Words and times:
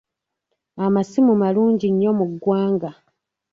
Amasimu 0.85 1.31
malungi 1.41 1.87
nnyo 1.91 2.11
mu 2.19 2.25
ggwanga. 2.31 2.91